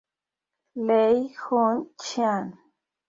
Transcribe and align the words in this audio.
Lay 0.87 1.27
Hoon 1.37 1.91
Chan. 2.01 2.57